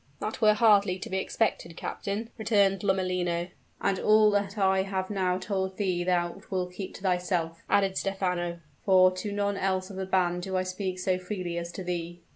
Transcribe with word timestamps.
"That 0.19 0.41
were 0.41 0.55
hardly 0.55 0.97
to 0.97 1.11
be 1.11 1.19
expected 1.19 1.77
captain," 1.77 2.31
returned 2.35 2.81
Lomellino. 2.83 3.49
"And 3.81 3.99
all 3.99 4.31
that 4.31 4.57
I 4.57 4.81
have 4.81 5.11
now 5.11 5.37
told 5.37 5.77
thee 5.77 6.03
thou 6.03 6.41
wilt 6.49 6.73
keep 6.73 6.95
to 6.95 7.03
thyself," 7.03 7.61
added 7.69 7.95
Stephano; 7.95 8.61
"for 8.83 9.11
to 9.11 9.31
none 9.31 9.57
else 9.57 9.91
of 9.91 9.97
the 9.97 10.07
band 10.07 10.41
do 10.41 10.57
I 10.57 10.63
speak 10.63 10.97
so 10.97 11.19
freely 11.19 11.55
as 11.59 11.71
to 11.73 11.83
thee." 11.83 12.19